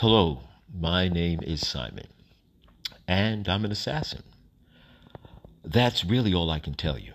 [0.00, 2.06] Hello, my name is Simon,
[3.08, 4.22] and I'm an assassin.
[5.64, 7.14] That's really all I can tell you.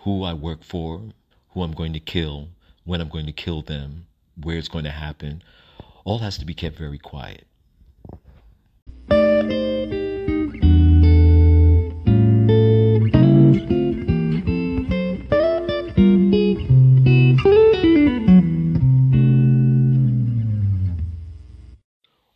[0.00, 1.02] Who I work for,
[1.50, 2.48] who I'm going to kill,
[2.82, 4.08] when I'm going to kill them,
[4.42, 5.44] where it's going to happen,
[6.04, 7.46] all has to be kept very quiet.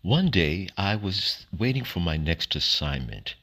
[0.02, 3.34] One day I was waiting for my next assignment,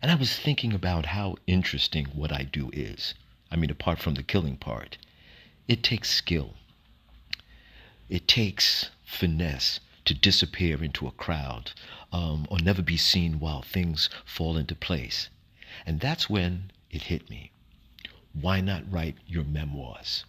[0.00, 3.12] and I was thinking about how interesting what I do is.
[3.50, 4.96] I mean, apart from the killing part,
[5.68, 6.54] it takes skill,
[8.08, 11.72] it takes finesse to disappear into a crowd
[12.10, 15.28] um, or never be seen while things fall into place.
[15.84, 17.50] And that's when it hit me.
[18.32, 20.24] Why not write your memoirs?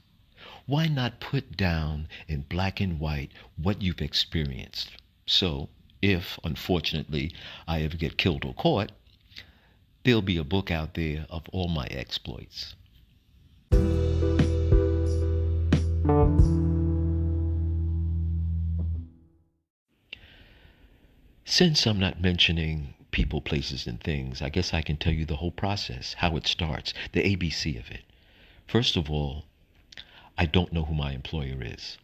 [0.65, 4.91] Why not put down in black and white what you've experienced?
[5.25, 5.69] So,
[6.01, 7.33] if unfortunately
[7.67, 8.91] I ever get killed or caught,
[10.03, 12.75] there'll be a book out there of all my exploits.
[21.45, 25.35] Since I'm not mentioning people, places, and things, I guess I can tell you the
[25.35, 28.01] whole process, how it starts, the ABC of it.
[28.67, 29.45] First of all,
[30.37, 31.97] I don't know who my employer is.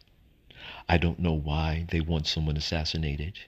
[0.88, 3.38] I don't know why they want someone assassinated.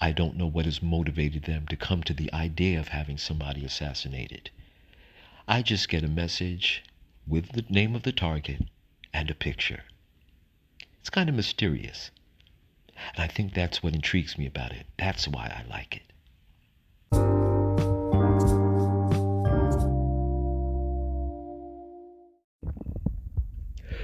[0.00, 3.64] I don't know what has motivated them to come to the idea of having somebody
[3.64, 4.50] assassinated.
[5.48, 6.82] I just get a message
[7.26, 8.62] with the name of the target
[9.12, 9.84] and a picture.
[11.00, 12.10] It's kind of mysterious.
[13.14, 14.86] And I think that's what intrigues me about it.
[14.96, 16.12] That's why I like it.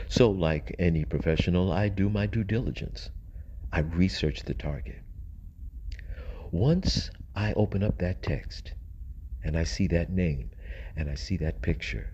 [0.09, 3.11] So, like any professional, I do my due diligence.
[3.73, 5.01] I research the target.
[6.51, 8.75] Once I open up that text
[9.45, 10.51] and I see that name
[10.97, 12.13] and I see that picture,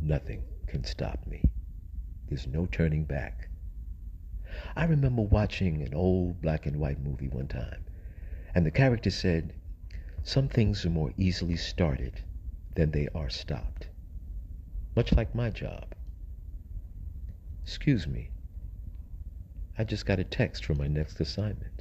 [0.00, 1.42] nothing can stop me.
[2.28, 3.48] There's no turning back.
[4.74, 7.84] I remember watching an old black and white movie one time,
[8.54, 9.54] and the character said,
[10.22, 12.20] Some things are more easily started
[12.74, 13.88] than they are stopped.
[14.94, 15.94] Much like my job.
[17.66, 18.30] Excuse me.
[19.76, 21.75] I just got a text for my next assignment.